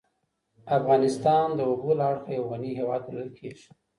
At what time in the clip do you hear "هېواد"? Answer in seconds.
2.79-3.01